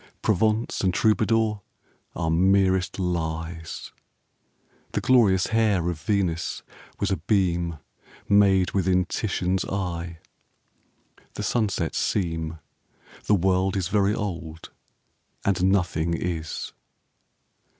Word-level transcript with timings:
Provence 0.23 0.81
and 0.81 0.91
Troubadour 0.95 1.61
are 2.15 2.31
merest 2.31 2.97
lies. 2.97 3.91
The 4.93 4.99
glorious 4.99 5.45
hair 5.53 5.87
of 5.91 5.99
Venice 6.01 6.63
was 6.99 7.11
a 7.11 7.17
beam 7.17 7.77
Made 8.27 8.71
within 8.71 9.05
Titian's 9.05 9.63
eye. 9.63 10.17
The 11.35 11.43
sunsets 11.43 11.99
seem, 11.99 12.57
The 13.25 13.35
world 13.35 13.77
is 13.77 13.89
very 13.89 14.15
old 14.15 14.71
and 15.45 15.65
nothing 15.71 16.15
is. 16.15 16.73